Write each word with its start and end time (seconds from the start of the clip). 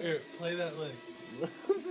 Here, 0.00 0.20
play 0.38 0.54
that 0.56 0.78
lick. 0.78 0.92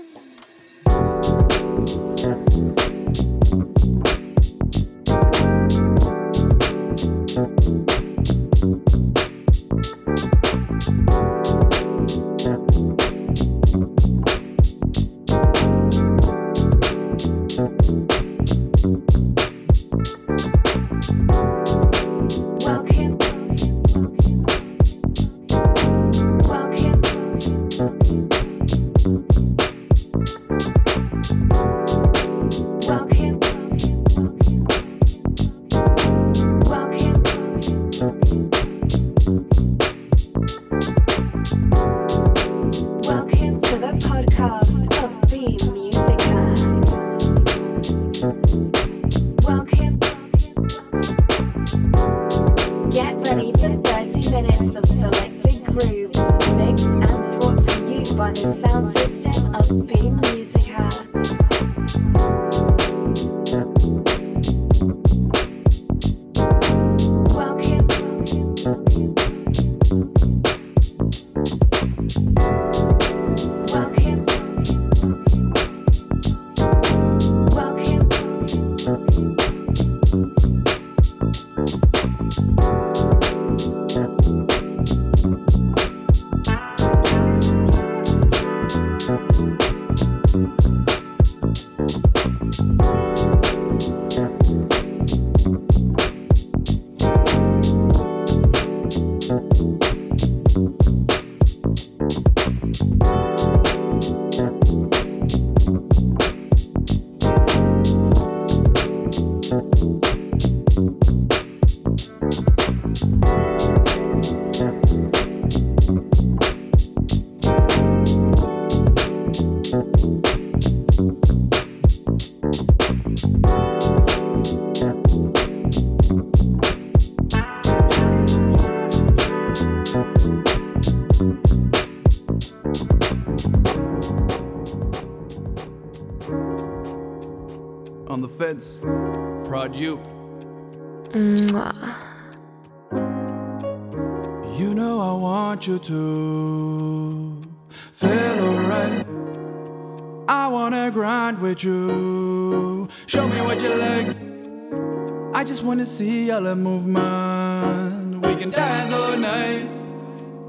just 155.53 155.63
wanna 155.63 155.85
see 155.85 156.31
all 156.31 156.41
the 156.41 156.55
movement. 156.55 158.25
We 158.25 158.35
can 158.35 158.49
dance 158.49 158.91
all 158.91 159.15
night. 159.15 159.69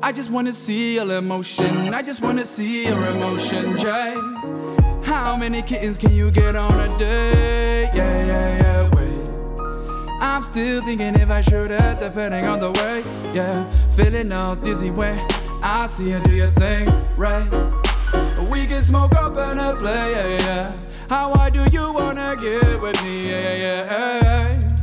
I 0.02 0.12
just 0.12 0.30
wanna 0.30 0.54
see 0.54 0.94
your 0.94 1.18
emotion. 1.18 1.92
I 1.92 2.00
just 2.00 2.22
wanna 2.22 2.46
see 2.46 2.86
your 2.86 3.06
emotion, 3.08 3.78
Jay. 3.78 4.16
How 5.02 5.36
many 5.36 5.60
kittens 5.60 5.98
can 5.98 6.10
you 6.12 6.30
get 6.30 6.56
on 6.56 6.80
a 6.80 6.96
day? 6.96 7.90
Yeah, 7.94 8.26
yeah, 8.30 8.62
yeah, 8.62 8.90
wait. 8.94 10.22
I'm 10.22 10.42
still 10.42 10.80
thinking 10.82 11.14
if 11.16 11.28
I 11.28 11.42
should 11.42 11.70
have, 11.70 12.00
depending 12.00 12.46
on 12.46 12.60
the 12.60 12.70
way. 12.70 13.04
Yeah, 13.34 13.70
feeling 13.90 14.32
all 14.32 14.56
dizzy 14.56 14.90
when 14.90 15.18
I 15.62 15.84
see 15.84 16.12
you 16.12 16.20
do 16.20 16.32
your 16.34 16.52
thing, 16.62 16.88
right? 17.18 17.46
We 18.50 18.64
can 18.64 18.80
smoke 18.80 19.14
up 19.16 19.36
and 19.36 19.78
play, 19.78 20.12
yeah, 20.12 20.38
yeah. 20.38 20.72
How 21.10 21.34
high 21.34 21.50
do 21.50 21.62
you 21.70 21.92
wanna 21.92 22.36
get 22.40 22.80
with 22.80 23.04
me? 23.04 23.28
Yeah, 23.28 23.54
yeah, 23.54 24.20
yeah. 24.22 24.73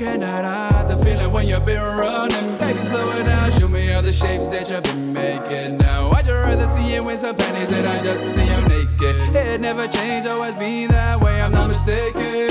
Cannot 0.00 0.32
hide 0.32 0.88
the 0.88 0.96
feeling 1.04 1.30
when 1.30 1.46
you've 1.46 1.66
been 1.66 1.76
running. 1.76 2.56
Baby, 2.56 2.86
slow 2.86 3.10
it 3.10 3.26
down, 3.26 3.52
show 3.52 3.68
me 3.68 3.92
all 3.92 4.00
the 4.00 4.10
shapes 4.10 4.48
that 4.48 4.70
you've 4.70 4.82
been 4.82 5.12
making 5.12 5.76
now. 5.76 6.10
I'd 6.12 6.26
rather 6.26 6.66
see 6.68 6.94
you 6.94 7.06
in 7.06 7.16
some 7.18 7.36
panties 7.36 7.68
than 7.68 7.84
I 7.84 8.00
just 8.00 8.34
see 8.34 8.46
you 8.46 8.60
naked. 8.62 9.34
It 9.36 9.60
never 9.60 9.86
changed, 9.86 10.26
always 10.26 10.54
been 10.54 10.88
that 10.88 11.20
way, 11.20 11.42
I'm 11.42 11.52
not 11.52 11.68
mistaken. 11.68 12.48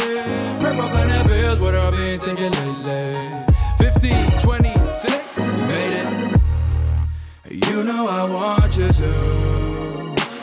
On 0.61 1.07
that 1.07 1.25
bills, 1.25 1.57
what 1.57 1.73
I've 1.73 1.91
been 1.91 2.19
thinking 2.19 2.51
lately. 2.51 3.31
15, 3.79 4.39
26, 4.41 5.37
made 5.69 5.93
it. 6.05 7.67
You 7.67 7.83
know 7.83 8.07
I 8.07 8.25
want 8.25 8.77
you 8.77 8.87
to 8.89 9.11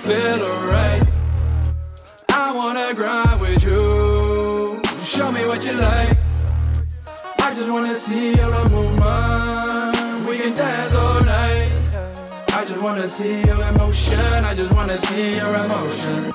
feel 0.03 0.43
alright. 0.43 1.03
I 2.31 2.53
wanna 2.53 2.93
grind 2.95 3.41
with 3.41 3.63
you. 3.63 4.83
Show 5.05 5.31
me 5.31 5.45
what 5.45 5.65
you 5.65 5.73
like. 5.75 6.16
I 7.47 7.55
just 7.55 7.71
wanna 7.71 7.95
see 7.95 8.35
your 8.35 8.71
movement. 8.71 10.29
We 10.29 10.37
can 10.37 10.57
dance 10.57 10.97
all 10.97 11.23
night. 11.23 11.71
I 12.49 12.65
just 12.67 12.83
wanna 12.83 13.05
see 13.05 13.41
your 13.45 13.63
emotion. 13.69 14.19
I 14.19 14.53
just 14.53 14.75
wanna 14.75 14.99
see 14.99 15.37
your 15.37 15.55
emotion. 15.55 16.35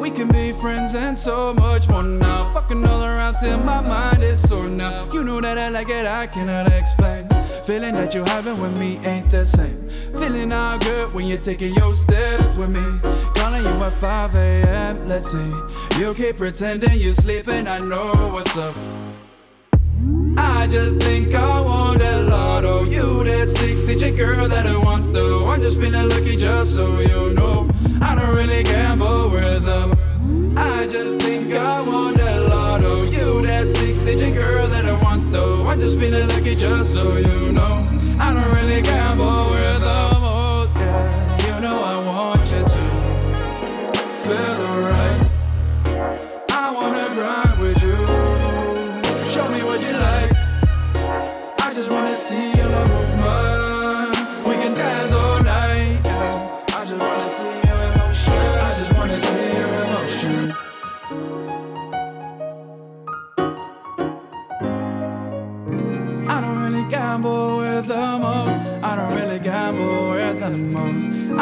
We 0.00 0.10
can 0.10 0.26
be 0.26 0.50
friends 0.50 0.96
and 0.96 1.16
so 1.16 1.54
much 1.54 1.88
more 1.90 2.02
now. 2.02 2.42
Fucking 2.52 2.84
all 2.84 3.04
around 3.04 3.36
till 3.40 3.58
my 3.58 3.80
mind 3.80 4.24
is 4.24 4.40
sore 4.48 4.66
now. 4.68 5.08
You 5.12 5.22
know 5.22 5.40
that 5.40 5.56
I 5.56 5.68
like 5.68 5.88
it, 5.88 6.04
I 6.04 6.26
cannot 6.26 6.72
explain. 6.72 7.28
Feeling 7.64 7.94
that 7.94 8.12
you're 8.12 8.28
having 8.28 8.60
with 8.60 8.76
me 8.76 8.98
ain't 9.04 9.30
the 9.30 9.46
same. 9.46 9.88
Feeling 10.18 10.52
all 10.52 10.78
good 10.78 11.14
when 11.14 11.28
you're 11.28 11.38
taking 11.38 11.76
your 11.76 11.94
steps 11.94 12.56
with 12.56 12.70
me. 12.70 12.84
Calling 13.36 13.62
you 13.62 13.84
at 13.84 13.92
5 13.92 14.34
a.m. 14.34 15.08
Let's 15.08 15.30
see. 15.30 15.52
You 16.00 16.12
keep 16.14 16.38
pretending 16.38 16.98
you're 16.98 17.14
sleeping, 17.14 17.68
I 17.68 17.78
know 17.78 18.32
what's 18.32 18.56
up. 18.56 18.74
I 20.60 20.66
just 20.66 20.98
think 20.98 21.34
I 21.34 21.60
want 21.62 22.00
that 22.00 22.26
lotto. 22.26 22.84
You 22.84 23.24
that 23.24 23.48
six 23.48 23.84
digit 23.84 24.14
girl 24.14 24.46
that 24.46 24.66
I 24.66 24.76
want 24.76 25.14
though. 25.14 25.46
I'm 25.48 25.62
just 25.62 25.80
feeling 25.80 26.06
lucky 26.10 26.36
just 26.36 26.74
so 26.74 27.00
you 27.00 27.32
know. 27.32 27.70
I 28.02 28.14
don't 28.14 28.36
really 28.36 28.62
gamble 28.62 29.30
with 29.30 29.64
them. 29.64 29.88
I 30.58 30.86
just 30.86 31.16
think 31.24 31.54
I 31.54 31.80
want 31.80 32.18
that 32.18 32.42
lotto. 32.42 33.04
You 33.04 33.40
that 33.46 33.68
six 33.68 34.00
digit 34.00 34.34
girl 34.34 34.66
that 34.66 34.84
I 34.84 35.02
want 35.02 35.32
though. 35.32 35.66
I'm 35.66 35.80
just 35.80 35.98
feeling 35.98 36.28
lucky 36.28 36.54
just 36.54 36.92
so 36.92 37.16
you 37.16 37.52
know. 37.52 37.88
I 38.20 38.34
don't 38.34 38.54
really 38.54 38.82
gamble 38.82 39.52
with 39.52 39.80
them. 39.80 39.99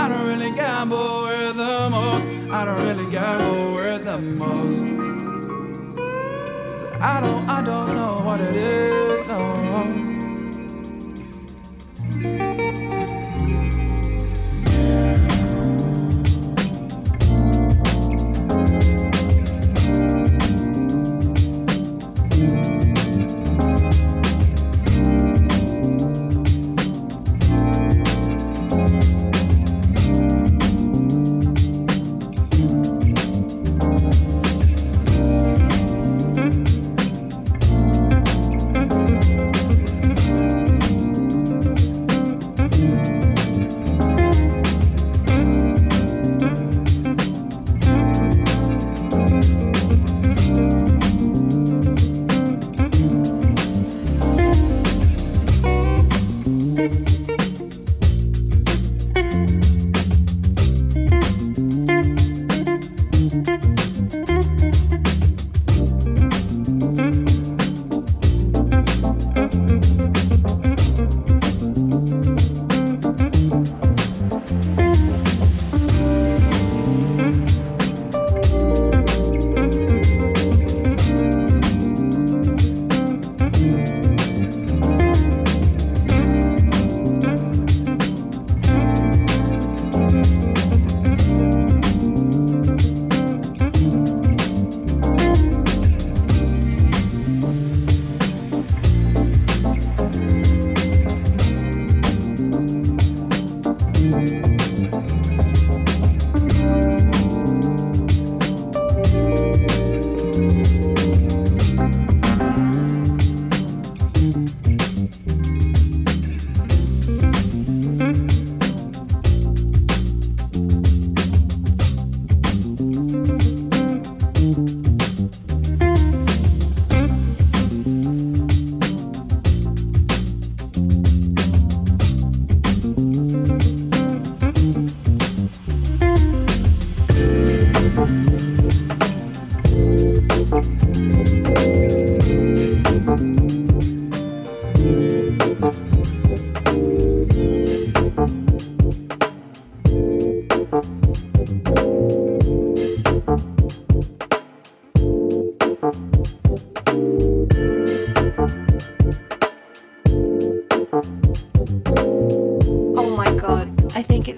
I 0.01 0.09
don't 0.09 0.27
really 0.29 0.53
gamble 0.53 1.23
worth 1.23 1.57
the 1.57 1.89
most. 1.91 2.27
I 2.53 2.65
don't 2.65 2.83
really 2.87 3.11
gamble 3.11 3.73
worth 3.73 4.05
the 4.05 4.19
most. 4.19 4.79
I 7.01 7.21
don't, 7.21 7.49
I 7.49 7.61
don't 7.63 7.95
know 7.97 8.23
what 8.25 8.41
it 8.41 8.55
is, 8.55 9.08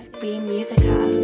Be 0.08 0.40
Musica. 0.40 1.19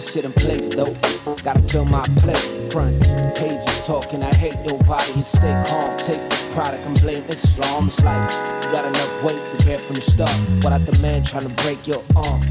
Shit 0.00 0.24
in 0.24 0.32
place 0.32 0.70
though. 0.70 0.94
Gotta 1.42 1.60
fill 1.68 1.84
my 1.84 2.06
plate. 2.20 2.38
Front 2.72 3.02
pages 3.36 3.86
talking, 3.86 4.22
I 4.22 4.32
hate 4.34 4.58
nobody 4.64 5.12
and 5.12 5.26
stay 5.26 5.64
calm. 5.68 5.98
Take 5.98 6.20
this 6.30 6.54
product 6.54 6.84
and 6.86 7.00
blame 7.00 7.26
this 7.26 7.44
flaw. 7.54 7.84
It's 7.84 8.02
like 8.02 8.32
you 8.64 8.70
got 8.72 8.84
enough 8.86 9.24
weight 9.24 9.40
to 9.52 9.66
bear 9.66 9.78
from 9.80 9.96
the 9.96 10.02
start. 10.02 10.34
Without 10.56 10.86
the 10.86 10.98
man 11.02 11.22
trying 11.24 11.48
to 11.48 11.62
break 11.62 11.86
your 11.86 12.02
arm. 12.16 12.42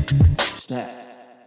Snap. 0.57 0.91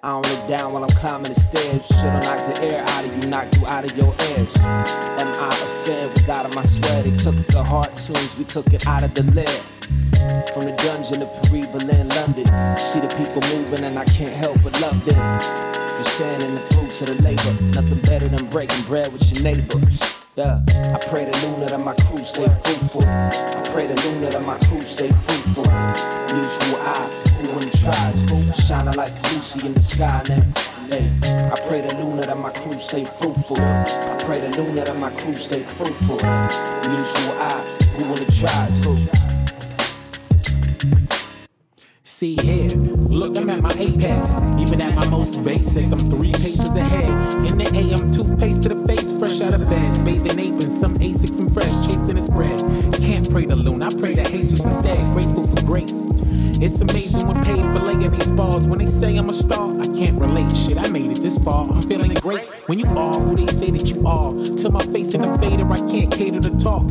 I 0.02 0.10
don't 0.10 0.28
look 0.28 0.48
down 0.48 0.72
while 0.72 0.82
I'm 0.82 0.90
climbing 0.90 1.32
the 1.32 1.40
stairs. 1.40 1.86
Should've 1.86 2.22
knocked 2.24 2.48
the 2.48 2.58
air 2.62 2.82
out 2.82 3.04
of 3.04 3.16
you, 3.16 3.28
knocked 3.28 3.56
you 3.56 3.66
out 3.66 3.84
of 3.84 3.96
your 3.96 4.14
ears. 4.30 4.56
Am 4.56 5.28
I 5.28 5.54
fan? 5.84 6.12
We 6.14 6.22
got 6.22 6.46
him, 6.46 6.58
I 6.58 6.62
swear. 6.62 7.02
They 7.04 7.16
took 7.16 7.36
it 7.36 7.48
to 7.50 7.62
heart 7.62 7.96
soon 7.96 8.16
as 8.16 8.36
we 8.36 8.44
took 8.44 8.72
it 8.72 8.86
out 8.86 9.04
of 9.04 9.14
the 9.14 9.22
lid. 9.22 9.48
From 10.52 10.64
the 10.64 10.74
dungeon 10.78 11.20
to 11.20 11.26
Paris, 11.26 11.70
Berlin, 11.70 12.08
London. 12.08 12.78
See 12.78 13.00
the 13.00 13.14
people 13.16 13.42
moving 13.56 13.84
and 13.84 13.98
I 13.98 14.04
can't 14.06 14.34
help 14.34 14.60
but 14.62 14.80
love 14.80 15.04
them 15.04 15.81
for 16.02 16.10
sharing 16.10 16.54
the 16.54 16.60
fruits 16.60 17.02
of 17.02 17.08
the 17.08 17.22
labor. 17.22 17.52
Nothing 17.74 18.00
better 18.00 18.28
than 18.28 18.46
breaking 18.46 18.82
bread 18.84 19.12
with 19.12 19.30
your 19.32 19.42
neighbors. 19.42 20.00
Yeah, 20.36 20.60
I 20.68 20.98
pray 21.08 21.24
the 21.26 21.46
Luna 21.46 21.66
that 21.66 21.80
my 21.80 21.94
crew 21.94 22.22
stay 22.24 22.48
fruitful. 22.64 23.04
I 23.04 23.68
pray 23.70 23.86
the 23.86 24.00
Luna 24.08 24.30
that 24.30 24.44
my 24.44 24.58
crew 24.66 24.84
stay 24.84 25.12
fruitful. 25.12 25.64
Mutual 25.64 26.80
eyes, 26.80 27.30
who 27.36 27.58
in 27.58 27.70
the 27.70 27.76
tribes, 27.76 28.66
shining 28.66 28.94
like 28.94 29.12
Lucy 29.32 29.66
in 29.66 29.74
the 29.74 29.80
sky 29.80 30.22
now. 30.28 30.42
I 31.54 31.60
pray 31.68 31.80
the 31.82 31.94
Luna 31.94 32.26
that 32.26 32.38
my 32.38 32.50
crew 32.50 32.78
stay 32.78 33.04
fruitful. 33.04 33.60
I 33.60 34.22
pray 34.24 34.40
the 34.40 34.56
Luna 34.56 34.84
that 34.84 34.98
my 34.98 35.10
crew 35.10 35.36
stay 35.36 35.62
fruitful. 35.62 36.16
Mutual 36.16 37.32
eyes, 37.38 37.78
who 37.94 38.04
in 38.14 38.24
the 38.24 38.32
tribes, 38.32 39.31
See 42.04 42.34
here, 42.34 42.68
look, 42.70 43.38
I'm 43.38 43.48
at 43.48 43.62
my 43.62 43.70
apex. 43.78 44.34
Even 44.58 44.80
at 44.80 44.96
my 44.96 45.08
most 45.08 45.44
basic, 45.44 45.84
I'm 45.84 46.00
three 46.10 46.32
paces 46.32 46.74
ahead. 46.74 47.46
In 47.46 47.56
the 47.58 47.70
AM, 47.76 48.10
toothpaste 48.10 48.64
to 48.64 48.70
the 48.70 48.88
face, 48.88 49.12
fresh 49.12 49.40
out 49.40 49.54
of 49.54 49.60
bed. 49.70 50.04
Bathing 50.04 50.36
ape 50.36 50.60
in 50.60 50.68
some 50.68 50.98
Asics 50.98 51.38
and 51.38 51.54
fresh, 51.54 51.70
chasing 51.86 52.18
its 52.18 52.28
bread. 52.28 52.58
Can't 53.00 53.30
pray 53.30 53.46
to 53.46 53.54
Loon, 53.54 53.84
I 53.84 53.90
pray 53.90 54.16
to 54.16 54.24
Jesus 54.24 54.66
instead. 54.66 54.98
Grateful 55.12 55.46
for 55.46 55.64
grace. 55.64 56.08
It's 56.60 56.80
amazing 56.80 57.28
when 57.28 57.42
paid 57.44 57.62
for 57.62 57.78
laying 57.78 58.10
these 58.10 58.30
balls. 58.30 58.66
When 58.66 58.80
they 58.80 58.86
say 58.86 59.16
I'm 59.16 59.28
a 59.28 59.32
star, 59.32 59.70
I 59.80 59.86
can't 59.86 60.20
relate. 60.20 60.50
Shit, 60.56 60.78
I 60.78 60.88
made 60.90 61.12
it 61.12 61.22
this 61.22 61.38
far. 61.38 61.70
I'm 61.70 61.82
feeling 61.82 62.14
great. 62.14 62.44
When 62.66 62.80
you 62.80 62.86
are 62.86 63.14
who 63.14 63.36
they 63.36 63.46
say 63.46 63.70
that 63.70 63.90
you 63.90 64.04
are. 64.06 64.32
Till 64.56 64.72
my 64.72 64.84
face 64.86 65.14
in 65.14 65.22
the 65.22 65.38
fader, 65.38 65.70
I 65.70 65.78
can't 65.90 66.12
cater 66.12 66.40
to 66.40 66.58
talk. 66.58 66.82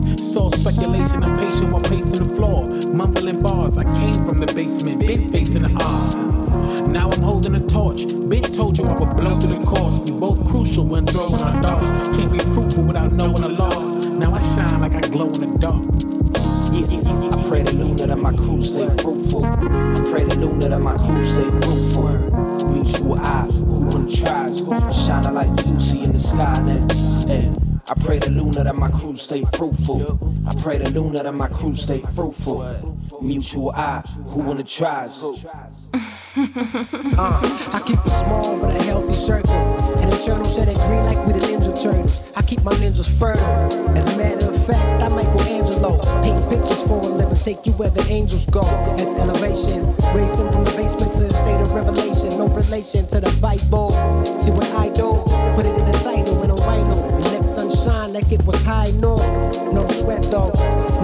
All 0.41 0.49
speculation. 0.49 1.23
I'm 1.23 1.37
patient 1.37 1.71
while 1.71 1.83
pacing 1.83 2.19
the 2.19 2.35
floor. 2.35 2.65
Mumbling 2.93 3.41
bars. 3.41 3.77
I 3.77 3.83
came 3.83 4.15
from 4.25 4.39
the 4.39 4.47
basement, 4.47 5.00
been 5.01 5.31
facing 5.31 5.63
the 5.63 5.72
odds. 5.81 6.15
Now 6.88 7.10
I'm 7.10 7.22
holding 7.22 7.55
a 7.55 7.67
torch. 7.67 8.08
Been 8.08 8.43
told 8.43 8.77
you 8.77 8.86
I 8.86 8.98
would 8.98 9.15
blow 9.15 9.39
through 9.39 9.58
the 9.58 9.65
course. 9.65 10.10
We 10.10 10.20
both 10.20 10.48
crucial 10.50 10.86
when 10.86 11.05
throwing 11.05 11.41
our 11.41 11.62
darts. 11.62 11.91
Can't 12.17 12.31
be 12.31 12.39
fruitful 12.39 12.84
without 12.84 13.12
knowing 13.13 13.43
a 13.43 13.48
loss. 13.48 14.05
Now 14.05 14.34
I 14.34 14.39
shine 14.39 14.79
like 14.79 14.93
I 14.93 15.01
glow 15.10 15.27
in 15.34 15.53
the 15.53 15.58
dark. 15.60 15.81
Yeah, 16.72 17.38
I 17.38 17.50
pray 17.50 17.63
the 17.63 17.74
Luna 17.75 18.08
that 18.08 18.17
my 18.17 18.34
crew 18.34 18.62
stay 18.63 18.88
fruitful. 19.01 19.46
I 19.46 20.08
pray 20.12 20.24
the 20.24 20.36
Luna 20.36 20.70
that 20.70 20.79
my 20.79 20.96
crew 20.98 21.24
stay 21.24 21.50
fruitful. 21.50 22.72
Mutual 22.72 23.20
eyes, 23.20 23.58
who 23.60 23.79
wanna 23.86 24.12
try? 24.12 24.50
Shining 24.91 25.34
like 25.34 25.65
Lucy 25.65 26.03
in 26.03 26.13
the 26.13 26.20
sky 26.20 26.60
then. 26.63 26.88
Yeah. 27.27 27.50
I 27.91 27.93
pray 28.05 28.19
the 28.19 28.31
Luna 28.31 28.63
that 28.63 28.77
my 28.77 28.89
crew 28.89 29.17
stay 29.17 29.43
fruitful. 29.53 30.17
I 30.48 30.55
pray 30.62 30.77
the 30.77 30.89
Luna 30.91 31.24
that 31.24 31.33
my 31.33 31.50
crew 31.50 31.75
stay 31.75 32.00
fruitful. 32.15 32.63
Mutual 33.21 33.71
eyes, 33.71 34.17
who 34.27 34.39
wanna 34.39 34.63
try? 34.63 35.10
Uh, 35.12 35.36
I 37.75 37.81
keep 37.86 38.00
it 38.00 38.10
small 38.10 38.57
but 38.62 38.79
a 38.79 38.83
healthy 38.83 39.13
circle. 39.13 39.51
An 40.00 40.07
eternal 40.07 40.45
set 40.45 40.69
of 40.69 40.75
green 40.88 41.03
like 41.03 41.19
with 41.27 41.36
the 41.36 41.45
Ninja 41.45 41.75
Turtles. 41.83 42.31
I 42.38 42.41
keep 42.43 42.63
my 42.63 42.71
ninjas 42.79 43.12
fertile. 43.19 43.43
As 43.98 44.15
a 44.15 44.17
matter 44.17 44.48
of 44.48 44.55
fact, 44.65 45.03
I'm 45.03 45.13
Michelangelo. 45.13 46.00
Paint 46.24 46.39
pictures 46.48 46.81
for 46.83 47.03
a 47.03 47.07
living, 47.12 47.36
take 47.36 47.65
you 47.65 47.74
where 47.74 47.89
the 47.89 48.07
angels 48.10 48.45
go. 48.45 48.63
That's 48.95 49.13
elevation. 49.15 49.86
Raised 50.15 50.38
them 50.39 50.50
from 50.53 50.63
the 50.63 50.71
basement 50.79 51.12
to 51.19 51.25
the 51.27 51.33
state 51.33 51.60
of 51.60 51.74
revelation. 51.74 52.38
No 52.39 52.48
relation 52.48 53.05
to 53.12 53.19
the 53.19 53.38
Bible. 53.41 53.91
See 54.39 54.51
what 54.51 54.71
I 54.79 54.88
do? 54.95 55.12
Put 55.60 55.65
it 55.65 55.75
in 55.75 55.91
the 55.91 55.98
title 56.00 56.39
like 58.11 58.31
it 58.31 58.43
was 58.45 58.63
high 58.63 58.91
noon. 58.99 59.21
No 59.73 59.87
sweat 59.87 60.23
though. 60.23 60.51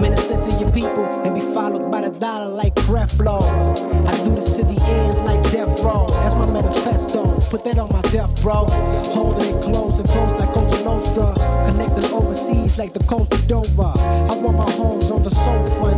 Minister 0.02 0.36
to 0.42 0.52
your 0.60 0.72
people 0.72 1.06
and 1.24 1.34
be 1.34 1.42
followed 1.54 1.90
by 1.90 2.02
the 2.02 2.10
dollar 2.20 2.50
like 2.54 2.76
Creflo. 2.76 3.42
I 4.08 4.12
do 4.24 4.36
this 4.36 4.58
to 4.58 4.64
the 4.64 4.80
end 4.90 5.26
like 5.26 5.42
death 5.52 5.84
row. 5.84 6.08
That's 6.22 6.36
my 6.36 6.52
manifesto. 6.52 7.40
Put 7.50 7.64
that 7.64 7.80
on 7.80 7.90
my 7.92 8.02
death, 8.14 8.32
bro. 8.42 8.66
Holding 9.16 9.56
it 9.56 9.64
close 9.64 10.00
and 10.00 10.08
close 10.10 10.34
like 10.34 10.52
Costa 10.54 10.84
Nostra. 10.84 11.34
Connecting 11.72 12.12
overseas 12.12 12.78
like 12.78 12.94
the 12.94 13.04
coast 13.06 13.34
of 13.34 13.48
Dover. 13.48 13.94
I 14.32 14.38
want 14.42 14.58
my 14.58 14.70
homes 14.72 15.10
on 15.12 15.24
the 15.24 15.32
sofa 15.32 15.96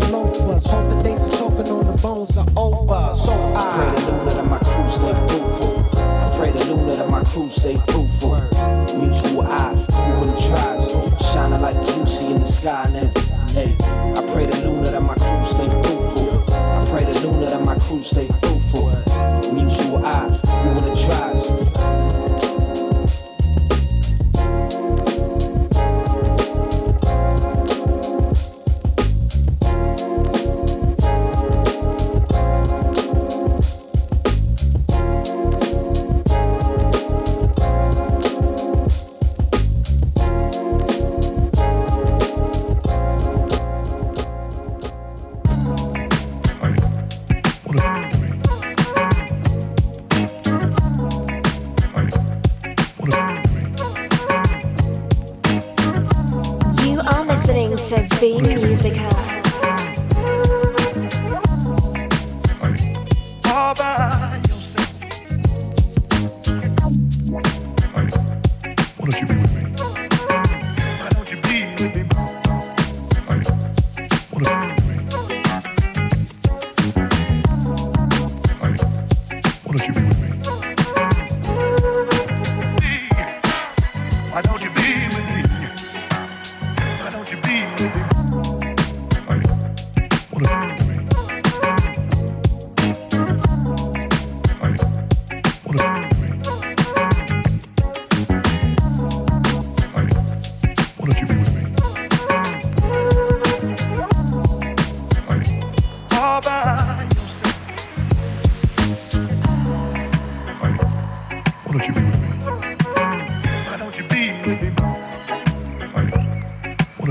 of 57.92 58.20
Beam 58.20 58.44
Musical. 58.44 59.79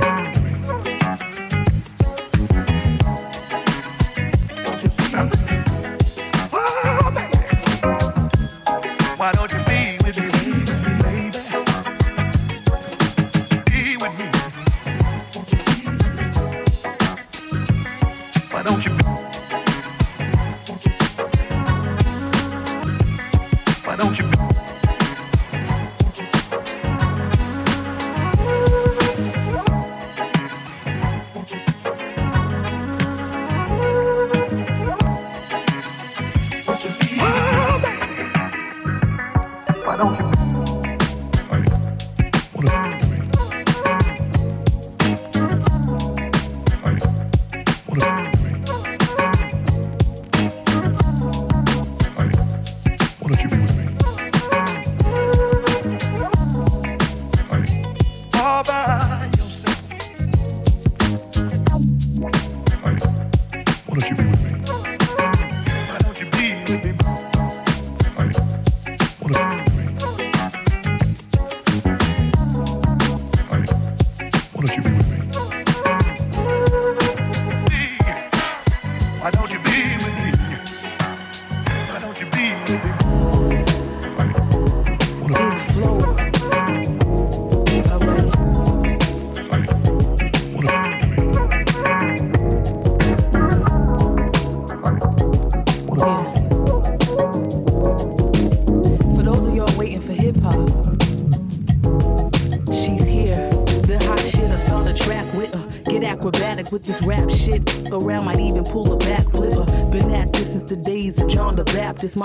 Club. 0.01 0.28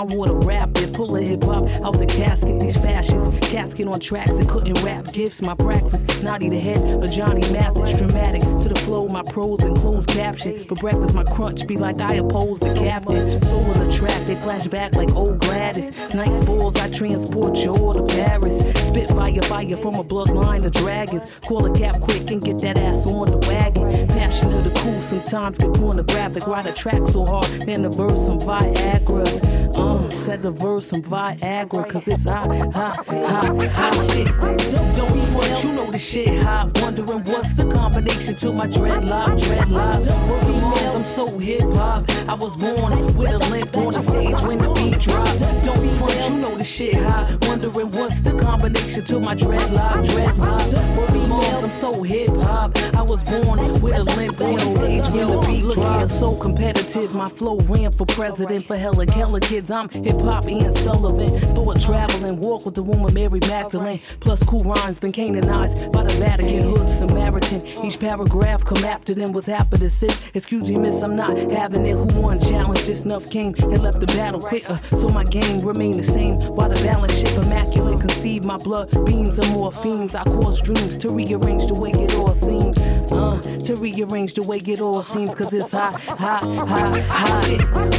My 0.03 0.15
water 0.15 0.33
rap 0.33 0.69
it, 0.75 0.93
pull 0.93 1.15
a 1.15 1.21
hip 1.21 1.43
hop 1.43 1.63
out 1.81 1.97
the 1.97 2.05
casket. 2.05 2.59
These 2.59 2.75
fashions, 2.75 3.39
casket 3.39 3.87
on 3.87 4.01
tracks 4.01 4.31
and 4.31 4.49
couldn't 4.49 4.83
rap 4.83 5.05
gifts. 5.13 5.41
My 5.41 5.55
praxis, 5.55 6.21
naughty 6.21 6.49
the 6.49 6.59
head 6.59 6.79
of 7.01 7.09
Johnny 7.09 7.49
Mathis. 7.53 7.97
Dramatic 7.97 8.41
to 8.41 8.67
the 8.67 8.75
flow, 8.75 9.07
my 9.07 9.23
pros 9.23 9.63
and 9.63 9.77
closed 9.77 10.09
caption. 10.09 10.59
For 10.59 10.75
breakfast, 10.75 11.15
my 11.15 11.23
crunch 11.23 11.65
be 11.67 11.77
like 11.77 12.01
I 12.01 12.15
oppose 12.15 12.59
the 12.59 12.75
captain. 12.77 13.31
Soul 13.43 13.71
of 13.71 13.79
the 13.79 13.89
track, 13.93 14.25
they 14.25 14.35
flash 14.35 14.67
back 14.67 14.93
like 14.97 15.15
old 15.15 15.39
Gladys. 15.39 15.91
Night 16.13 16.35
falls, 16.43 16.75
I 16.81 16.89
transport 16.89 17.55
you 17.59 17.71
all 17.71 17.93
to 17.93 18.03
Paris. 18.13 18.59
Spit 18.85 19.09
fire, 19.11 19.41
fire 19.43 19.77
from 19.77 19.95
a 19.95 20.03
bloodline 20.03 20.65
of 20.65 20.73
dragons. 20.73 21.23
Call 21.47 21.65
a 21.65 21.73
cap 21.73 22.01
quick 22.01 22.29
and 22.29 22.41
get 22.41 22.59
that 22.59 22.77
ass 22.77 23.07
on 23.07 23.31
the 23.31 23.37
wagon. 23.47 24.05
Passion 24.09 24.51
of 24.51 24.65
the 24.65 24.71
cool, 24.81 24.99
sometimes 25.01 25.57
get 25.59 25.73
pornographic. 25.75 26.45
Ride 26.45 26.65
a 26.65 26.73
track 26.73 27.07
so 27.07 27.25
hard, 27.25 27.45
then 27.65 27.83
the 27.83 27.89
verse 27.89 28.25
some 28.25 28.41
Viagra. 28.41 29.62
Uh, 29.75 30.09
said 30.09 30.43
the 30.43 30.51
verse 30.51 30.87
some 30.87 31.01
Viagra, 31.01 31.89
cause 31.89 32.07
it's 32.07 32.25
hot, 32.25 32.47
hot, 32.73 33.05
hot, 33.05 33.71
hot 33.71 34.11
shit. 34.11 34.27
Don't, 34.27 34.95
don't 34.95 35.21
front, 35.21 35.63
you 35.63 35.73
know 35.73 35.91
the 35.91 35.99
shit 35.99 36.41
hot. 36.43 36.69
Wondering 36.81 37.23
what's 37.23 37.53
the 37.53 37.69
combination 37.69 38.35
to 38.35 38.53
my 38.53 38.67
dreadlock, 38.67 39.39
dreadlock. 39.39 40.61
Moms, 40.61 40.95
I'm 40.95 41.03
so 41.03 41.37
hip 41.39 41.63
hop. 41.73 42.09
I 42.29 42.33
was 42.33 42.55
born 42.57 43.15
with 43.15 43.31
a 43.31 43.39
limp 43.49 43.75
on 43.75 43.93
the 43.93 44.01
stage 44.01 44.39
when 44.47 44.59
the 44.59 44.69
beat 44.73 44.99
dropped. 44.99 45.39
Don't 45.65 45.89
front, 45.89 46.29
you 46.29 46.37
know 46.37 46.55
the 46.57 46.63
shit 46.63 46.95
hot. 46.95 47.37
Wondering 47.47 47.91
what's 47.91 48.21
the 48.21 48.37
combination 48.39 49.03
to 49.05 49.19
my 49.19 49.35
dreadlock, 49.35 50.05
dreadlock. 50.05 51.27
Moms, 51.27 51.63
I'm 51.63 51.71
so 51.71 52.03
hip 52.03 52.29
hop. 52.29 52.77
I 52.95 53.01
was 53.01 53.23
born 53.23 53.81
with 53.81 53.95
a 53.95 54.03
limp 54.03 54.41
on 54.41 54.55
the 54.55 54.59
stage 54.59 55.03
when 55.13 55.31
the 55.31 55.37
beat 55.47 55.73
dropped. 55.73 56.11
So 56.11 56.35
competitive, 56.35 56.72
my 56.95 57.27
flow 57.27 57.57
ran 57.61 57.91
for 57.91 58.05
president 58.05 58.67
for 58.67 58.75
Helen 58.75 59.07
Keller 59.07 59.39
kids. 59.39 59.71
I'm 59.71 59.89
hip 59.89 60.19
hop 60.21 60.47
Ian 60.47 60.75
Sullivan. 60.75 61.39
Thought 61.55 61.81
traveling, 61.81 62.39
walk 62.39 62.65
with 62.65 62.75
the 62.75 62.83
woman 62.83 63.11
Mary 63.15 63.39
Magdalene. 63.47 63.99
Plus 64.19 64.43
cool 64.43 64.63
rhymes 64.63 64.99
been 64.99 65.11
canonized 65.11 65.91
by 65.91 66.03
the 66.03 66.13
Vatican 66.13 66.69
Hood 66.69 66.89
Samaritan. 66.89 67.65
Each 67.83 67.99
paragraph 67.99 68.63
come 68.63 68.85
after 68.85 69.15
them 69.15 69.31
was 69.31 69.47
happy 69.47 69.77
to 69.77 69.89
sit. 69.89 70.19
Excuse 70.35 70.69
me, 70.69 70.77
miss, 70.77 71.01
I'm 71.01 71.15
not 71.15 71.35
having 71.35 71.83
it. 71.85 71.93
Who 71.95 72.21
won? 72.21 72.39
Challenge 72.39 72.83
this 72.83 73.05
enough 73.05 73.27
came 73.29 73.55
and 73.57 73.81
left 73.81 73.99
the 73.99 74.07
battle 74.07 74.39
quicker. 74.39 74.79
So 74.95 75.09
my 75.09 75.23
game 75.23 75.65
remain 75.65 75.97
the 75.97 76.03
same. 76.03 76.39
While 76.41 76.69
the 76.69 76.75
balance 76.83 77.17
ship 77.17 77.43
immaculate 77.43 78.01
conceived 78.01 78.45
my 78.45 78.57
blood 78.57 78.91
beams 79.05 79.39
of 79.39 79.45
morphines. 79.45 80.13
I 80.13 80.23
cause 80.25 80.61
dreams 80.61 80.99
to 80.99 81.09
rearrange 81.09 81.65
the 81.65 81.73
way 81.73 81.91
it 81.91 82.13
all 82.15 82.33
seems. 82.33 82.77
Uh, 83.11 83.41
to 83.41 83.75
rearrange 83.77 84.35
the 84.35 84.43
way 84.43 84.57
it 84.57 84.79
all 84.79 85.01
seems. 85.01 85.33
Cause 85.33 85.53
it's 85.53 85.71
hot, 85.71 85.99
hot, 86.01 86.43
hot, 86.43 86.82
hot. 87.07 87.47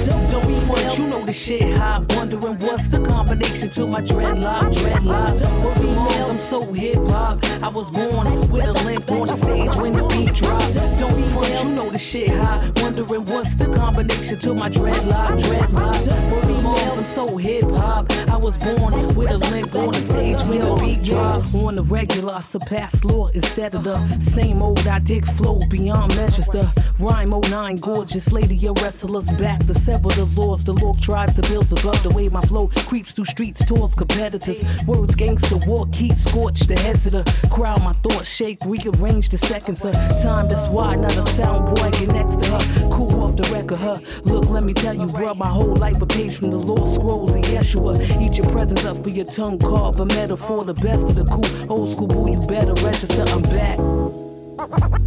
Don't, 0.04 0.30
don't 0.30 0.46
be 0.46 0.54
front, 0.60 0.98
you 0.98 1.06
know 1.06 1.24
the 1.24 1.32
shit 1.32 1.76
hot. 1.76 2.04
Wondering 2.14 2.58
what's 2.58 2.88
the 2.88 3.00
combination 3.00 3.70
to 3.70 3.86
my 3.86 4.00
dreadlock, 4.00 4.72
dreadlock. 4.74 5.64
Working 5.64 5.94
moms, 5.94 6.30
I'm 6.30 6.38
so 6.38 6.72
hip 6.72 6.96
hop. 6.96 7.44
I 7.62 7.68
was 7.68 7.90
born 7.90 8.50
with 8.50 8.64
a 8.64 8.72
limp 8.84 9.10
on 9.10 9.26
the 9.26 9.36
stage 9.36 9.74
when 9.76 9.92
the 9.94 10.04
beat 10.04 10.34
dropped. 10.34 10.74
Don't 10.98 11.16
be 11.16 11.22
front, 11.22 11.64
you 11.64 11.70
know 11.70 11.90
the 11.90 11.98
shit 11.98 12.30
hot. 12.30 12.78
Wondering 12.82 13.24
what's 13.26 13.54
the 13.54 13.66
combination 13.74 14.38
to 14.40 14.54
my 14.54 14.68
dreadlock, 14.68 15.40
dreadlock. 15.40 16.32
Working 16.32 16.62
moms, 16.62 16.98
I'm 16.98 17.04
so 17.06 17.36
hip 17.36 17.64
hop. 17.64 18.10
I 18.28 18.36
was 18.36 18.58
born 18.58 19.14
with 19.14 19.30
a 19.30 19.38
limp 19.38 19.74
on 19.74 19.92
the 19.92 20.00
stage 20.00 20.38
when 20.48 20.60
the 20.60 20.74
beat 20.80 21.02
dropped. 21.02 21.54
On 21.54 21.74
the 21.74 21.82
regular, 21.84 22.34
I 22.34 22.40
surpass 22.40 23.04
law 23.04 23.28
instead 23.28 23.74
of 23.74 23.84
the 23.84 23.96
same 24.20 24.62
old. 24.62 24.86
I 24.86 24.98
dig 24.98 25.24
flow 25.24 25.60
beyond 25.70 26.16
measures. 26.16 26.46
The 26.48 26.70
rhyme 26.98 27.30
09, 27.30 27.76
gorgeous 27.76 28.32
lady, 28.32 28.56
your 28.64 28.72
wrestlers 28.82 29.30
back. 29.32 29.60
to 29.66 29.74
sever 29.74 30.08
the 30.08 30.24
laws, 30.40 30.64
the 30.64 30.72
log 30.72 30.98
tribes, 30.98 31.36
the 31.36 31.42
bills 31.42 31.70
above. 31.70 32.02
The 32.02 32.10
way 32.10 32.28
my 32.30 32.40
flow 32.40 32.68
creeps 32.88 33.12
through 33.12 33.26
streets 33.26 33.62
towards 33.62 33.94
competitors. 33.94 34.64
Words 34.86 35.14
gangster 35.14 35.58
walk, 35.66 35.94
heat 35.94 36.16
scorch 36.16 36.60
the 36.60 36.74
heads 36.74 37.04
of 37.06 37.12
the 37.12 37.48
crowd. 37.50 37.82
My 37.84 37.92
thoughts 37.92 38.28
shake, 38.28 38.58
rearrange 38.64 39.28
the 39.28 39.36
seconds 39.36 39.84
of 39.84 39.92
time. 39.92 40.48
That's 40.48 40.66
why 40.68 40.96
not 40.96 41.14
a 41.14 41.26
sound 41.30 41.76
boy 41.76 41.90
next 42.06 42.36
to 42.42 42.46
her. 42.52 42.90
Cool 42.90 43.22
off 43.22 43.36
the 43.36 43.46
record, 43.52 43.80
her. 43.80 44.00
Look, 44.24 44.48
let 44.48 44.62
me 44.62 44.72
tell 44.72 44.96
you, 44.96 45.08
bro, 45.08 45.34
my 45.34 45.48
whole 45.48 45.76
life 45.76 46.00
a 46.00 46.06
page 46.06 46.38
from 46.38 46.50
the 46.50 46.58
Lord 46.58 46.88
scrolls 46.88 47.36
of 47.36 47.42
Yeshua. 47.42 48.00
Eat 48.22 48.38
your 48.38 48.48
presents 48.50 48.86
up 48.86 48.96
for 48.96 49.10
your 49.10 49.26
tongue, 49.26 49.58
carve 49.58 50.00
a 50.00 50.06
metaphor, 50.06 50.64
the 50.64 50.74
best 50.74 51.04
of 51.04 51.16
the 51.16 51.24
cool. 51.24 51.70
Old 51.70 51.90
school 51.92 52.08
boo, 52.08 52.30
you 52.32 52.40
better 52.48 52.72
register, 52.82 53.24
I'm 53.28 53.42
back. 53.42 55.00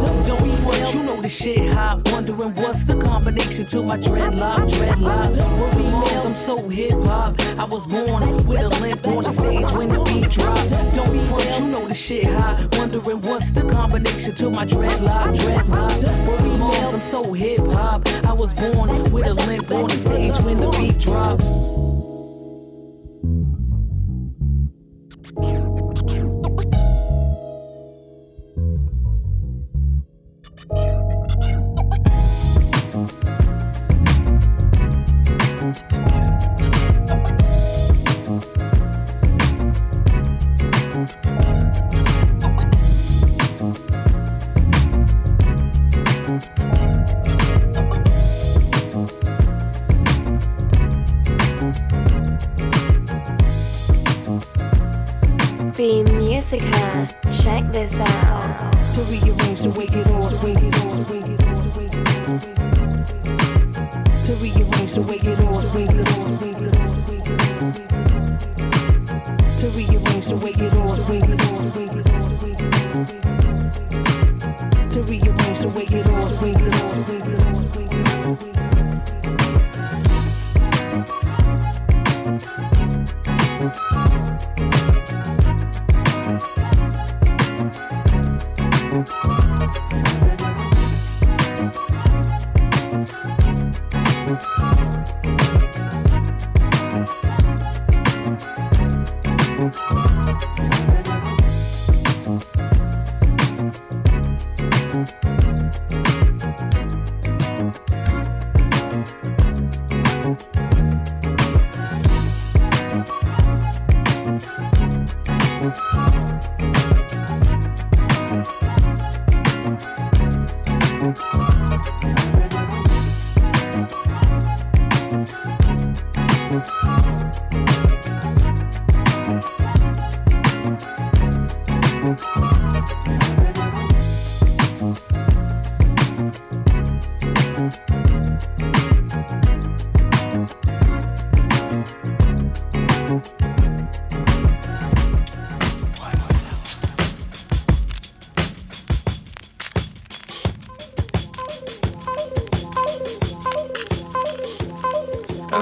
Don't, 0.00 0.26
don't 0.26 0.44
be 0.44 0.50
front, 0.50 0.94
you 0.94 1.02
know 1.02 1.20
the 1.20 1.28
shit 1.28 1.72
hot. 1.72 2.00
Wondering 2.10 2.54
what's 2.54 2.84
the 2.84 2.96
combination 2.96 3.66
to 3.66 3.82
my 3.82 3.98
dreadlock, 3.98 4.68
dreadlock. 4.70 5.60
Working 5.60 5.90
moms, 5.90 6.26
I'm 6.26 6.34
so 6.34 6.68
hip 6.68 6.92
hop. 6.92 7.40
I 7.58 7.64
was 7.64 7.86
born 7.86 8.46
with 8.46 8.60
a 8.60 8.68
limp 8.80 9.06
on 9.06 9.22
the 9.24 9.32
stage 9.32 9.70
when 9.76 9.88
the 9.88 10.00
beat 10.04 10.30
dropped. 10.30 10.70
Don't 10.96 11.12
be 11.12 11.18
front, 11.18 11.60
you 11.60 11.66
know 11.68 11.86
the 11.86 11.94
shit 11.94 12.26
hot. 12.26 12.74
Wondering 12.78 13.20
what's 13.22 13.50
the 13.50 13.62
combination 13.68 14.34
to 14.36 14.50
my 14.50 14.64
dreadlock, 14.64 15.36
dreadlock. 15.36 16.26
Working 16.26 16.58
moms, 16.58 16.94
I'm 16.94 17.02
so 17.02 17.32
hip 17.32 17.60
hop. 17.60 18.06
I 18.24 18.32
was 18.32 18.54
born 18.54 18.88
with 19.12 19.26
a 19.26 19.34
limp 19.34 19.70
on 19.70 19.88
the 19.88 19.98
stage 19.98 20.34
when 20.44 20.60
the 20.60 20.70
beat 20.78 20.98
dropped. 20.98 21.44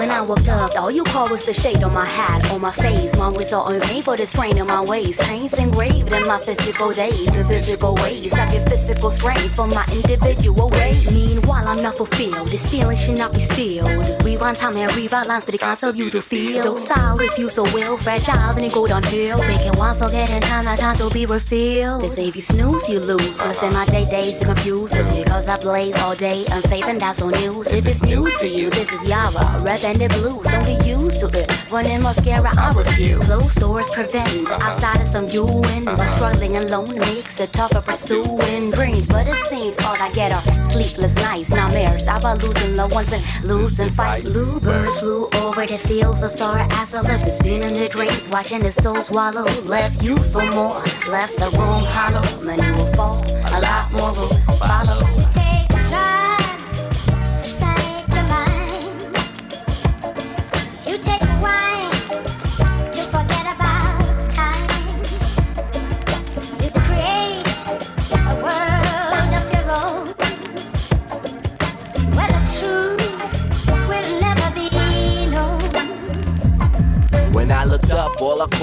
When 0.09 0.16
I 0.16 0.23
walked 0.23 0.49
up, 0.49 0.75
all 0.77 0.90
you 0.90 1.05
called 1.05 1.31
was 1.31 1.44
the 1.44 1.53
shade 1.53 1.83
on 1.83 1.92
my 1.92 2.09
hat, 2.09 2.51
on 2.51 2.62
my 2.62 2.73
face. 2.73 3.14
My 3.16 3.29
words 3.29 3.53
are 3.53 3.62
on 3.62 3.79
pain 3.81 4.03
for 4.03 4.16
the 4.16 4.27
strain 4.27 4.57
in 4.57 4.66
my 4.66 4.83
waist. 4.83 5.21
Pains 5.23 5.59
engraved 5.59 6.11
in 6.11 6.27
my 6.27 6.38
physical 6.38 6.92
days, 6.92 7.35
in 7.35 7.44
physical 7.44 7.94
ways. 7.97 8.33
I 8.33 8.51
get 8.51 8.68
physical 8.68 9.11
strength 9.11 9.55
from 9.55 9.68
my 9.71 9.85
individual 9.92 10.71
ways. 10.71 11.12
Meanwhile, 11.12 11.68
I'm 11.68 11.83
not 11.83 11.97
fulfilled. 11.99 12.49
This 12.49 12.71
feeling 12.71 12.97
should 12.97 13.18
not 13.18 13.33
be 13.35 13.40
stilled. 13.40 14.25
Rewind 14.25 14.57
time 14.57 14.77
and 14.77 14.94
rewrite 14.97 15.27
lines 15.27 15.44
for 15.44 15.51
the 15.53 15.59
concept 15.59 15.99
you 15.99 16.09
to 16.11 16.23
feel. 16.23 16.62
Docile 16.62 17.21
if 17.21 17.38
you 17.38 17.51
so 17.51 17.64
will, 17.75 17.99
fragile, 17.99 18.55
then 18.55 18.64
it 18.64 18.73
go 18.73 18.87
downhill. 18.87 19.38
Making 19.47 19.77
one 19.77 19.94
forgetting 19.94 20.40
time, 20.40 20.64
not 20.64 20.79
time 20.79 20.97
to 20.97 21.11
be 21.11 21.27
refilled. 21.27 22.03
They 22.03 22.09
say 22.09 22.29
if 22.29 22.37
you 22.37 22.42
snooze, 22.42 22.88
you 22.88 23.01
lose. 23.01 23.37
So 23.37 23.44
I 23.44 23.53
spend 23.53 23.75
my 23.75 23.85
day 23.87 24.07
days 24.07 24.42
confuse. 24.42 24.94
It's 24.94 25.18
because 25.18 25.49
I 25.49 25.59
blaze 25.59 25.99
all 25.99 26.14
day, 26.14 26.47
unfaith, 26.47 26.87
and 26.87 26.99
that's 26.99 27.21
on 27.21 27.33
news. 27.33 27.73
If 27.75 27.85
it's 27.87 28.03
new 28.03 28.25
to 28.38 28.49
you, 28.49 28.71
this 28.71 28.90
is 28.90 29.11
Yara, 29.11 29.59
and 29.85 29.98
the 29.99 30.09
blues. 30.09 30.47
Don't 30.47 30.65
get 30.65 30.87
used 30.87 31.21
to 31.21 31.27
it. 31.39 31.71
Running 31.71 32.03
mascara, 32.03 32.51
I 32.57 32.73
refuse. 32.73 33.25
Closed 33.25 33.59
doors 33.61 33.91
prevent 33.91 34.47
uh-huh. 34.47 34.71
outsiders 34.71 35.13
from 35.13 35.29
you 35.29 35.47
and 35.75 35.85
but 35.85 35.99
uh-huh. 35.99 36.17
struggling 36.17 36.57
alone 36.57 36.99
makes 36.99 37.41
it 37.41 37.53
tougher 37.53 37.81
pursuing 37.81 38.71
dreams. 38.71 39.07
But 39.07 39.27
it 39.27 39.37
seems 39.51 39.79
all 39.81 39.97
I 40.01 40.11
get 40.13 40.33
are 40.33 40.43
sleepless 40.71 41.15
nights, 41.17 41.51
nightmares 41.51 42.05
about 42.05 42.43
losing 42.43 42.77
loved 42.77 42.95
ones 42.95 43.13
and 43.13 43.45
losing 43.45 43.91
fights. 43.91 44.25
Bluebirds 44.25 45.01
flew 45.01 45.29
over 45.43 45.67
the 45.67 45.79
fields 45.79 46.23
of 46.23 46.31
sorrow 46.31 46.67
as 46.73 46.95
I 46.95 47.01
left 47.03 47.25
the 47.25 47.33
scene 47.33 47.63
in 47.63 47.75
the 47.75 47.89
dreams, 47.89 48.29
watching 48.31 48.61
the 48.61 48.73
soul 48.73 49.03
swallow. 49.03 49.45
Left 49.65 50.03
you 50.03 50.17
for 50.17 50.45
more, 50.53 50.81
left 51.11 51.37
the 51.39 51.51
room 51.59 51.85
hollow. 51.91 52.23
Many 52.45 52.71
will 52.73 52.93
fall, 52.95 53.25
a 53.53 53.59
lot 53.61 53.91
more 53.93 54.13
will 54.13 54.29
follow. 54.59 55.58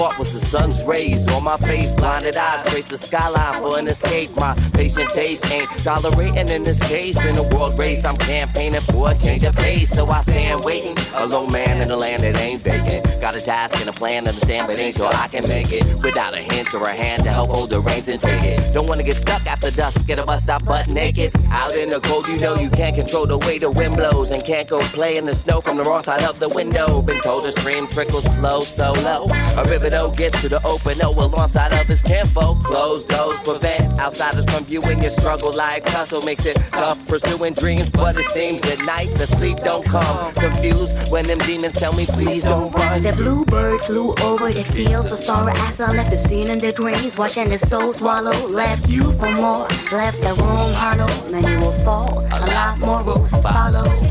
All 0.00 0.12
was 0.18 0.32
the 0.32 0.40
sun's 0.40 0.82
rays 0.84 1.26
on 1.28 1.44
my 1.44 1.56
face. 1.58 1.90
Blinded 1.92 2.36
eyes 2.36 2.62
trace 2.64 2.88
the 2.88 2.98
skyline 2.98 3.60
for 3.62 3.78
an 3.78 3.88
escape. 3.88 4.34
My 4.36 4.54
patient 4.72 5.12
days 5.14 5.40
ain't 5.50 5.68
tolerating 5.84 6.48
in 6.48 6.62
this 6.62 6.80
case. 6.88 7.22
In 7.24 7.36
a 7.36 7.42
world 7.54 7.78
race, 7.78 8.04
I'm 8.04 8.16
campaigning 8.16 8.80
for 8.80 9.10
a 9.10 9.14
change 9.14 9.44
of 9.44 9.54
pace. 9.56 9.90
So 9.90 10.06
I 10.08 10.20
stand 10.22 10.64
waiting, 10.64 10.96
a 11.14 11.26
lone 11.26 11.52
man 11.52 11.80
in 11.80 11.90
a 11.90 11.96
land 11.96 12.22
that 12.22 12.36
ain't 12.38 12.60
vacant. 12.62 13.20
Got 13.20 13.36
a 13.36 13.40
task 13.40 13.80
and 13.80 13.88
a 13.88 13.92
plan, 13.92 14.28
understand, 14.28 14.66
but 14.66 14.78
ain't 14.80 14.96
sure 14.96 15.10
I 15.12 15.28
can 15.28 15.48
make 15.48 15.72
it. 15.72 15.84
Without 16.02 16.34
a 16.34 16.40
hint 16.40 16.72
or 16.74 16.82
a 16.82 16.92
hand 16.92 17.24
to 17.24 17.30
help 17.30 17.50
hold 17.50 17.70
the 17.70 17.80
reins 17.80 18.08
and 18.08 18.20
take 18.20 18.44
it. 18.44 18.74
Don't 18.74 18.86
wanna 18.86 19.02
get 19.02 19.16
stuck 19.16 19.46
after 19.46 19.70
dusk, 19.70 20.06
get 20.06 20.18
a 20.18 20.24
bus 20.24 20.42
stop 20.42 20.64
butt 20.64 20.88
naked. 20.88 21.32
Out 21.50 21.74
in 21.74 21.90
the 21.90 22.00
cold, 22.00 22.28
you 22.28 22.38
know 22.38 22.56
you 22.56 22.70
can't 22.70 22.94
control 22.94 23.26
the 23.26 23.38
way 23.38 23.58
the 23.58 23.70
wind 23.70 23.96
blows. 23.96 24.30
And 24.30 24.44
can't 24.44 24.68
go 24.68 24.80
play 24.80 25.16
in 25.16 25.24
the 25.24 25.34
snow 25.34 25.60
from 25.60 25.76
the 25.76 25.84
wrong 25.84 26.02
side 26.02 26.22
of 26.24 26.38
the 26.38 26.48
window. 26.48 27.02
Been 27.02 27.20
told 27.20 27.44
the 27.44 27.52
stream 27.52 27.86
trickles 27.86 28.24
slow, 28.36 28.60
so 28.60 28.92
low. 28.92 29.26
A 29.56 29.64
river 29.68 29.85
though 29.90 30.10
gets 30.10 30.40
to 30.42 30.48
the 30.48 30.60
open, 30.64 30.96
oh, 31.02 31.12
alongside 31.12 31.72
of 31.74 31.86
his 31.86 32.02
kinfolk. 32.02 32.62
Closed 32.64 33.08
doors 33.08 33.40
prevent 33.42 33.98
outsiders 33.98 34.44
from 34.46 34.64
viewing 34.64 35.00
your 35.02 35.10
struggle. 35.10 35.54
Life 35.54 35.86
hustle 35.88 36.22
makes 36.22 36.46
it 36.46 36.56
tough 36.72 37.04
pursuing 37.06 37.54
dreams, 37.54 37.90
but 37.90 38.16
it 38.16 38.26
seems 38.26 38.64
at 38.70 38.84
night 38.84 39.08
the 39.16 39.26
sleep 39.26 39.58
don't 39.58 39.84
come. 39.84 40.32
Confused 40.34 41.10
when 41.10 41.26
them 41.26 41.38
demons 41.38 41.74
tell 41.74 41.92
me, 41.94 42.06
please 42.06 42.44
don't 42.44 42.72
run. 42.72 43.02
The 43.02 43.12
bluebird 43.12 43.80
flew 43.82 44.14
over 44.22 44.50
the 44.50 44.64
fields 44.64 45.10
of 45.10 45.18
sorrow 45.18 45.52
as 45.54 45.80
I 45.80 45.92
left 45.92 46.10
the 46.10 46.18
scene 46.18 46.48
in 46.48 46.58
their 46.58 46.72
dreams, 46.72 47.16
watching 47.16 47.48
the 47.48 47.58
soul 47.58 47.92
swallow. 47.92 48.36
Left 48.48 48.88
you 48.88 49.12
for 49.12 49.30
more, 49.32 49.68
left 49.92 50.20
the 50.22 50.34
room 50.38 50.72
hollow. 50.74 51.08
Many 51.30 51.56
will 51.56 51.72
fall, 51.84 52.20
a 52.32 52.38
lot 52.46 52.78
more 52.78 53.02
will 53.02 53.26
follow. 53.42 54.05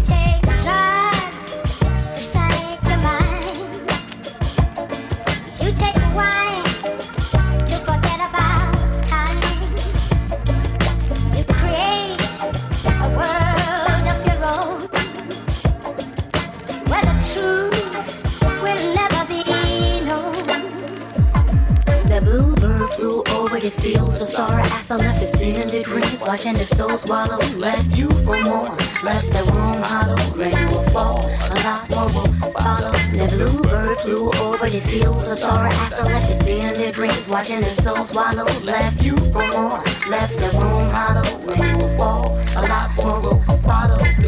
Left 25.66 25.78
the 25.78 25.84
dreams, 25.84 26.22
watching 26.22 26.54
the 26.54 26.66
soul 26.66 26.98
swallow. 26.98 27.40
Left 27.58 27.98
you 27.98 28.10
for 28.24 28.40
more, 28.44 28.70
left 29.04 29.32
the 29.32 29.44
room 29.52 29.82
hollow. 29.84 30.38
Many 30.38 30.66
will 30.66 30.84
fall, 30.90 31.26
a 31.26 31.56
lot 31.64 31.90
more 31.90 32.06
will 32.14 32.52
follow. 32.52 32.92
The 32.92 33.26
bluebird 33.36 33.98
flew 34.00 34.30
over 34.42 34.68
the 34.68 34.82
fields 34.82 35.30
of 35.30 35.38
sorrow 35.38 35.70
I 35.72 36.04
left 36.04 36.30
the 36.30 36.36
scene 36.36 36.66
in 36.68 36.74
their 36.74 36.92
dreams, 36.92 37.28
watching 37.28 37.62
the 37.62 37.70
soul 37.70 38.06
swallow. 38.06 38.46
Left 38.64 39.04
you 39.04 39.18
for 39.32 39.48
more, 39.54 39.82
left 40.10 40.38
the 40.38 40.50
room 40.60 40.90
hollow. 40.90 41.56
Many 41.56 41.82
will 41.82 41.96
fall, 41.98 42.38
a 42.56 42.62
lot 42.68 42.96
more 42.96 43.20
will 43.22 43.40
follow. 43.42 43.55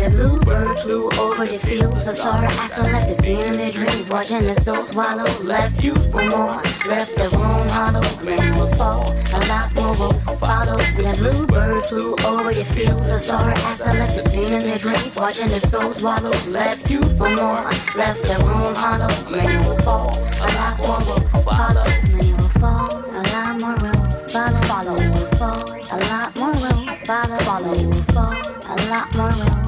The 0.08 0.16
bluebird 0.16 0.80
flew 0.80 1.10
over 1.20 1.46
the 1.46 1.60
fields 1.60 2.08
of 2.08 2.16
sorrow 2.16 2.48
as 2.48 2.72
I 2.72 2.92
left 2.94 3.10
the 3.10 3.14
scene 3.14 3.42
in 3.42 3.52
their 3.52 3.72
dreams, 3.72 4.10
watching 4.10 4.44
the 4.44 4.56
soul 4.56 4.86
swallow. 4.86 5.28
Left 5.44 5.84
you 5.84 5.96
for 5.96 6.24
more, 6.32 6.64
left 6.88 7.12
the 7.18 7.28
room 7.36 7.68
hollow. 7.68 8.00
Many 8.24 8.52
will 8.58 8.72
fall, 8.80 9.04
a 9.36 9.40
lot 9.52 9.68
more 9.76 9.92
will 10.00 10.16
follow. 10.40 10.78
The 10.96 11.12
bluebird 11.20 11.86
flew 11.88 12.16
over 12.24 12.54
the 12.54 12.64
fields 12.64 13.12
of 13.12 13.20
sorrow 13.20 13.52
as 13.52 13.82
I 13.82 14.00
left 14.00 14.16
the 14.16 14.22
scene 14.22 14.54
in 14.54 14.60
their 14.60 14.78
dreams, 14.78 15.14
watching 15.14 15.48
the 15.48 15.60
soul 15.60 15.92
swallow. 15.92 16.32
Left 16.48 16.90
you 16.90 17.04
for 17.20 17.28
more, 17.36 17.68
left 18.00 18.24
the 18.24 18.40
room 18.48 18.76
hollow. 18.80 19.12
Many 19.28 19.58
will 19.68 19.78
fall, 19.84 20.16
a 20.16 20.48
lot 20.56 20.80
more 20.88 21.04
will 21.04 21.44
follow. 21.44 21.84
Many 22.16 22.32
will 22.32 22.48
fall, 22.64 22.96
a 23.12 23.22
lot 23.36 23.60
more 23.60 23.76
will 23.76 24.08
follow. 24.32 24.62
Follow 24.72 24.96
will 24.96 25.28
fall, 25.36 25.68
a 25.68 26.00
lot 26.00 26.32
more 26.40 26.56
will 26.56 26.96
follow. 27.04 27.38
Follow 27.44 27.76
will 27.76 28.04
fall, 28.16 28.32
a 28.32 28.76
lot 28.88 29.14
more 29.18 29.36
will 29.36 29.67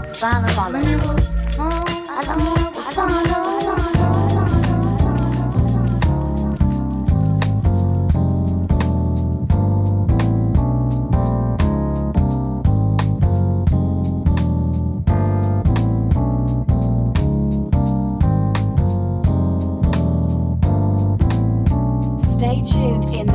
Stay 22.39 22.61
tuned 22.65 23.05
in 23.13 23.28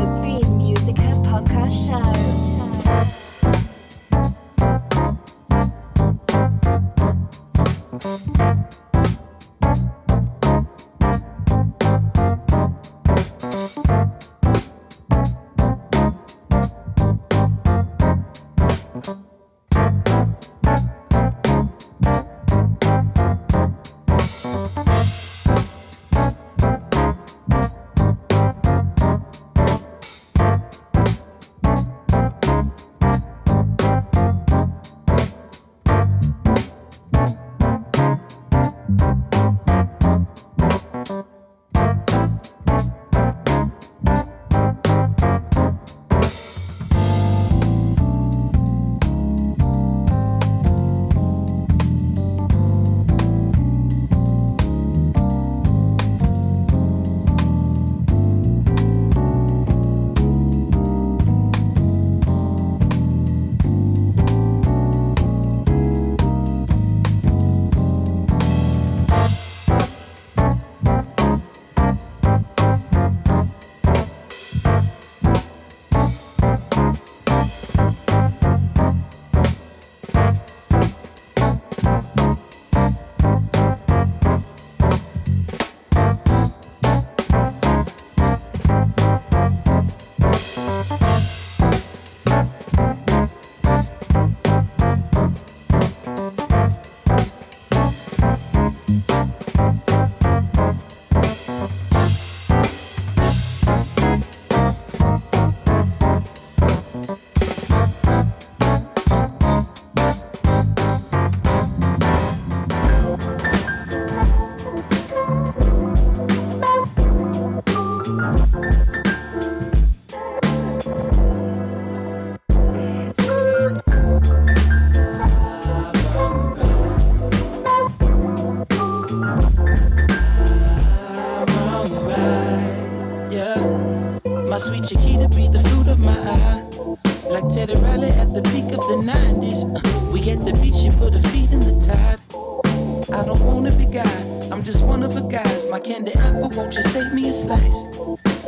slice? 147.45 147.85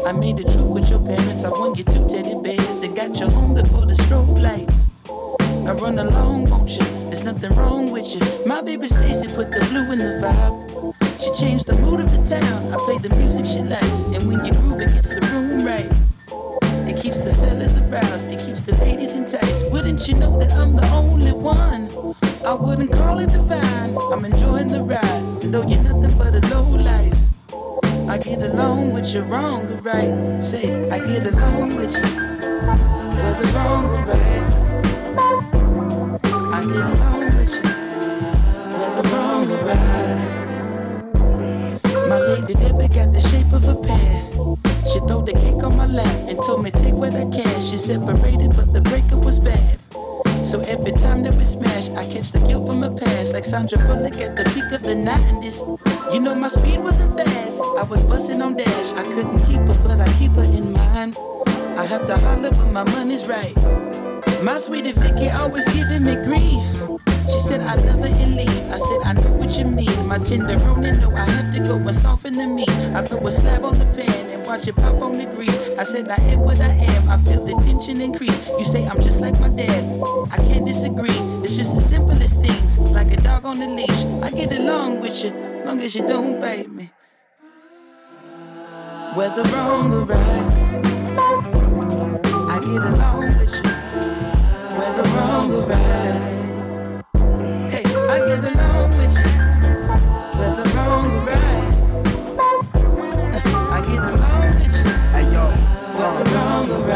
I 0.06 0.12
made 0.12 0.38
the 0.38 0.44
truth 0.44 0.70
with 0.76 0.88
your 0.88 1.00
parents. 1.00 1.44
I 1.44 1.50
won 1.50 1.74
you 1.74 1.84
two 1.84 2.08
teddy 2.08 2.34
bears 2.42 2.82
and 2.82 2.96
got 2.96 3.18
you 3.20 3.28
home 3.28 3.54
before 3.54 3.84
the 3.84 3.92
strobe 3.92 4.40
lights. 4.40 4.88
Now 5.64 5.74
run 5.74 5.98
along, 5.98 6.48
won't 6.48 6.70
you? 6.70 6.86
There's 7.08 7.24
nothing 7.24 7.52
wrong 7.56 7.90
with 7.92 8.14
you. 8.14 8.22
My 8.46 8.62
baby 8.62 8.88
Stacy 8.88 9.28
put 9.28 9.50
the 9.50 9.60
blue 9.68 9.92
in 9.92 9.98
the 9.98 10.12
vibe. 10.24 10.54
She 11.20 11.30
changed 11.32 11.66
the 11.66 11.74
mood 11.74 12.00
of 12.00 12.10
the 12.10 12.22
town. 12.24 12.72
I 12.72 12.76
play 12.78 12.98
the 12.98 13.14
music 13.16 13.44
she 13.44 13.60
likes, 13.60 14.04
and 14.04 14.26
when 14.28 14.44
you 14.46 14.52
groove, 14.52 14.80
it 14.80 14.94
gets 14.94 15.10
the 15.10 15.20
room 15.32 15.66
right. 15.66 15.92
It 16.88 16.96
keeps 16.96 17.20
the 17.20 17.34
fellas 17.34 17.76
aroused, 17.76 18.28
it 18.28 18.38
keeps 18.38 18.62
the 18.62 18.76
ladies 18.76 19.12
enticed. 19.12 19.70
Wouldn't 19.70 20.08
you 20.08 20.14
know 20.14 20.38
that 20.38 20.52
I'm 20.52 20.74
the 20.76 20.86
wrong 29.26 29.66
or 29.70 29.80
right. 29.82 30.42
Say, 30.42 30.72
I 30.90 30.98
get 30.98 31.26
along 31.26 31.76
with 31.76 31.94
you, 31.94 32.02
whether 33.22 33.46
wrong 33.52 33.86
or 33.86 34.04
right. 34.04 34.44
I 36.52 36.60
get 36.62 36.84
along 36.94 37.24
with 37.36 37.52
you, 37.54 37.62
whether 38.78 39.08
wrong 39.10 39.50
or 39.50 39.62
right. 39.64 40.36
My 42.08 42.18
lady 42.18 42.54
Debbie 42.54 42.88
got 42.88 43.12
the 43.12 43.20
shape 43.20 43.52
of 43.52 43.66
a 43.68 43.74
pear. 43.74 44.22
She 44.86 44.98
threw 45.00 45.22
the 45.24 45.32
cake 45.32 45.62
on 45.64 45.76
my 45.76 45.86
lap 45.86 46.28
and 46.28 46.38
told 46.42 46.62
me 46.62 46.70
take 46.70 46.94
what 46.94 47.14
I 47.14 47.24
can. 47.30 47.60
She 47.60 47.78
separated, 47.78 48.54
but 48.54 48.72
the 48.72 48.80
breakup 48.80 49.24
was 49.24 49.38
bad. 49.38 49.78
So 50.46 50.60
every 50.60 50.92
time 50.92 51.24
that 51.24 51.34
we 51.34 51.42
smash, 51.42 51.90
I 51.90 52.06
catch 52.06 52.30
the 52.30 52.38
guilt 52.38 52.68
from 52.68 52.78
my 52.80 52.88
past, 52.88 53.32
like 53.32 53.44
Sandra 53.44 53.78
Bullock 53.78 54.16
at 54.18 54.36
the 54.36 54.44
peak 54.54 54.70
of 54.70 54.84
the 54.84 54.94
90s. 54.94 55.58
You 56.14 56.20
know 56.20 56.36
my 56.36 56.46
speed 56.46 56.78
wasn't 56.78 57.05
my 62.76 62.92
money's 62.92 63.26
right. 63.26 63.56
My 64.42 64.58
sweetie 64.58 64.92
Vicky 64.92 65.30
always 65.30 65.66
giving 65.72 66.02
me 66.02 66.14
grief. 66.26 66.62
She 67.24 67.38
said 67.38 67.62
I 67.62 67.74
love 67.76 68.00
her 68.00 68.14
and 68.22 68.36
leave. 68.36 68.70
I 68.70 68.76
said 68.76 69.00
I 69.02 69.12
know 69.14 69.32
what 69.38 69.56
you 69.58 69.64
mean. 69.64 70.06
My 70.06 70.18
tender 70.18 70.56
tenderoni 70.56 71.00
know 71.00 71.10
I 71.12 71.24
have 71.24 71.54
to 71.54 71.60
go 71.60 71.76
and 71.76 71.94
soften 71.94 72.34
the 72.34 72.46
meat. 72.46 72.68
I 72.68 73.00
throw 73.00 73.26
a 73.26 73.30
slab 73.30 73.64
on 73.64 73.78
the 73.78 73.86
pan 73.96 74.30
and 74.30 74.46
watch 74.46 74.68
it 74.68 74.76
pop 74.76 75.00
on 75.00 75.14
the 75.14 75.24
grease. 75.24 75.56
I 75.78 75.84
said 75.84 76.10
I 76.10 76.20
am 76.32 76.40
what 76.40 76.60
I 76.60 76.68
am. 76.68 77.08
I 77.08 77.16
feel 77.16 77.46
the 77.46 77.54
tension 77.64 77.98
increase. 77.98 78.38
You 78.58 78.66
say 78.66 78.84
I'm 78.86 79.00
just 79.00 79.22
like 79.22 79.40
my 79.40 79.48
dad. 79.48 79.82
I 80.32 80.36
can't 80.36 80.66
disagree. 80.66 81.18
It's 81.42 81.56
just 81.56 81.74
the 81.76 81.80
simplest 81.80 82.42
things, 82.42 82.78
like 82.78 83.10
a 83.10 83.16
dog 83.16 83.46
on 83.46 83.62
a 83.62 83.68
leash. 83.68 84.04
I 84.22 84.30
get 84.36 84.52
along 84.52 85.00
with 85.00 85.24
you, 85.24 85.30
long 85.64 85.80
as 85.80 85.94
you 85.94 86.06
don't 86.06 86.42
bite 86.42 86.70
me. 86.70 86.90
Whether 89.14 89.44
wrong 89.44 89.94
or 89.94 90.04
right, 90.04 90.65
get 92.66 92.82
along 92.82 93.28
with 93.38 93.54
you. 93.54 93.70
Whether 94.76 95.06
wrong 95.14 95.52
or 95.52 95.62
hey, 97.70 97.84
I 97.84 98.18
get 98.26 98.42
along 98.44 98.90
with 98.98 99.14
you. 99.16 99.28
Whether 100.38 100.66
wrong 100.74 101.06
or 101.06 101.30
I 103.70 103.80
get 103.82 104.02
along 104.02 104.48
with 104.56 104.76
you. 104.76 104.90
Hey 105.14 105.26
yo, 105.32 105.44
wrong 106.34 106.70
or. 106.70 106.86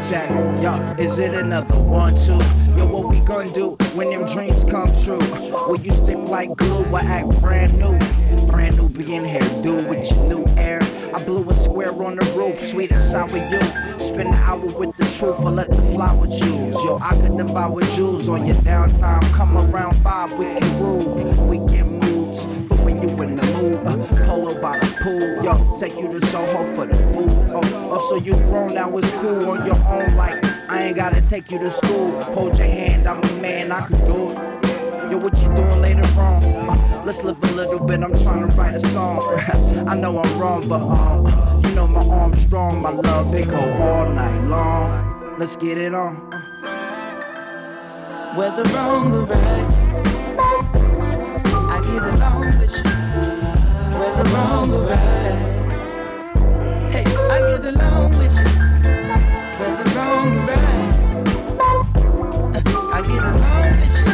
Check, 0.00 0.28
yo, 0.62 0.72
is 0.98 1.18
it 1.18 1.34
another 1.34 1.78
one, 1.78 2.14
two? 2.14 2.32
Yo, 2.76 2.86
what 2.86 3.08
we 3.08 3.20
gonna 3.20 3.48
do 3.50 3.76
when 3.94 4.10
them 4.10 4.24
dreams 4.26 4.64
come 4.64 4.92
true? 5.04 5.20
Will 5.68 5.80
you 5.80 5.90
stick 5.90 6.18
like 6.18 6.54
glue 6.56 6.84
or 6.90 7.00
act 7.00 7.40
brand 7.40 7.78
new? 7.78 7.98
Brand 8.46 8.76
new 8.76 8.88
being 8.88 9.24
here, 9.24 9.40
do 9.62 9.74
with 9.88 10.10
your 10.10 10.24
new 10.28 10.44
air. 10.56 10.80
I 11.12 11.24
blew 11.24 11.48
a 11.50 11.54
square 11.54 11.90
on 12.02 12.16
the 12.16 12.24
roof, 12.36 12.56
sweet 12.56 12.92
and 12.92 13.02
sour 13.02 13.36
you. 13.36 13.60
Spend 13.98 14.28
an 14.28 14.34
hour 14.34 14.60
with 14.60 14.96
the 14.96 15.04
truth 15.18 15.44
or 15.44 15.50
let 15.50 15.70
the 15.70 15.82
flower 15.82 16.26
choose. 16.26 16.74
Yo, 16.84 16.98
I 17.02 17.20
could 17.20 17.36
devour 17.36 17.80
jewels 17.96 18.28
on 18.28 18.46
your 18.46 18.56
downtime. 18.56 19.22
Come 19.34 19.56
around 19.56 19.96
five, 19.96 20.32
we 20.38 20.44
can 20.44 20.78
groove. 20.78 21.38
We 21.48 21.58
can 21.66 21.98
moods 21.98 22.44
for 22.68 22.76
when 22.84 23.02
you 23.02 23.08
in 23.22 23.36
the 23.36 23.46
mood. 23.58 23.86
Uh, 23.86 23.96
polo 24.24 24.60
by 24.60 24.78
the 24.78 24.86
pool, 25.02 25.44
yo, 25.44 25.74
take 25.74 25.98
you 25.98 26.08
to 26.12 26.20
Soho 26.26 26.64
for 26.74 26.86
the 26.86 26.96
food. 27.12 27.30
Oh, 27.52 27.60
oh, 27.90 28.08
so 28.08 28.16
you 28.16 28.34
grown 28.44 28.74
now, 28.74 28.96
it's 28.96 29.10
cool 29.12 29.50
on 29.50 29.66
your 29.66 29.78
own. 29.86 30.16
Like 30.16 30.44
I 30.70 30.84
ain't 30.84 30.96
gotta 30.96 31.20
take 31.20 31.50
you 31.50 31.58
to 31.58 31.70
school. 31.70 32.20
Hold 32.22 32.56
your 32.56 32.68
hand, 32.68 33.08
I'm 33.08 33.22
a 33.22 33.42
man, 33.42 33.72
I 33.72 33.86
could 33.86 34.04
do 34.06 34.30
it. 34.30 35.10
Yo, 35.10 35.18
what 35.18 35.36
you 35.42 35.48
doing 35.56 35.80
later 35.80 36.06
on? 36.20 36.69
Uh, 37.00 37.04
let's 37.04 37.22
live 37.24 37.42
a 37.42 37.46
little 37.52 37.78
bit. 37.78 38.02
I'm 38.02 38.14
trying 38.14 38.48
to 38.48 38.56
write 38.56 38.74
a 38.74 38.80
song. 38.80 39.20
I 39.88 39.94
know 39.96 40.18
I'm 40.18 40.38
wrong, 40.38 40.68
but 40.68 40.80
um, 40.82 41.24
you 41.64 41.74
know 41.74 41.86
my 41.86 42.04
arm's 42.06 42.40
strong. 42.40 42.82
My 42.82 42.90
love 42.90 43.34
it 43.34 43.48
go 43.48 43.58
all 43.58 44.08
night 44.08 44.44
long. 44.44 45.36
Let's 45.38 45.56
get 45.56 45.78
it 45.78 45.94
on. 45.94 46.16
Whether 48.36 48.64
wrong 48.74 49.12
or 49.14 49.24
right, 49.24 49.66
I 51.70 51.80
get 51.82 52.02
along 52.02 52.58
with 52.58 52.76
you. 52.76 52.82
Whether 53.98 54.30
wrong 54.30 54.72
or 54.72 54.84
right, 54.86 55.38
hey, 56.90 57.04
I 57.06 57.38
get 57.48 57.64
along 57.74 58.18
with 58.18 58.36
you. 58.36 58.44
Whether 59.58 59.90
wrong 59.96 60.36
or 60.36 60.44
right, 60.46 60.90
I 62.92 63.00
get 63.02 63.22
along 63.24 63.70
with 63.80 63.96
you. 63.98 64.12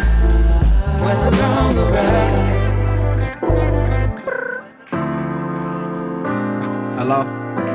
Whether 1.04 1.30
wrong 1.36 1.78
or 1.78 1.90
right. 1.92 2.45
Hello? 7.06 7.65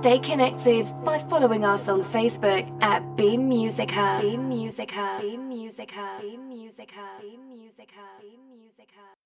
Stay 0.00 0.18
connected 0.18 0.90
by 1.04 1.18
following 1.18 1.62
us 1.62 1.86
on 1.86 2.00
Facebook 2.00 2.64
at 2.82 3.02
Beam 3.18 3.50
Music 3.50 3.90
Hub. 3.90 4.22
Beam 4.22 4.48
Music. 4.48 4.94
Beam 5.20 5.46
Music. 5.46 5.90
Beam 6.18 6.48
Music. 6.48 6.90
Beam 7.20 7.46
Music. 7.50 7.92
Beam 8.18 8.40
Music. 8.50 9.19